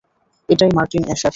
[0.49, 1.29] এটাই মার্টিন এশার।